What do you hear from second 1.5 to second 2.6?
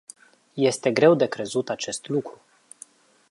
acest lucru.